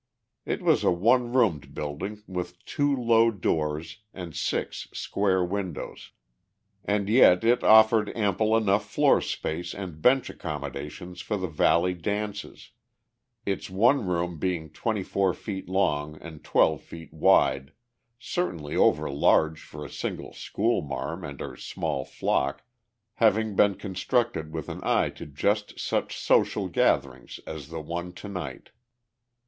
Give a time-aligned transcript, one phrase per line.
[0.47, 6.09] It was a one roomed building with two low doors and six square windows.
[6.83, 12.71] And yet it offered ample enough floor space and bench accommodations for the valley dances,
[13.45, 17.71] its one room being twenty four feet long and twelve feet wide,
[18.17, 22.63] certainly over large for the single "school marm" and her small flock,
[23.17, 28.71] having been constructed with an eye to just such social gatherings as the one tonight.